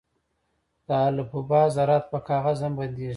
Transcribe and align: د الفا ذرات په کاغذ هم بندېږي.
د 0.87 0.89
الفا 1.07 1.61
ذرات 1.75 2.03
په 2.11 2.19
کاغذ 2.27 2.57
هم 2.65 2.73
بندېږي. 2.79 3.09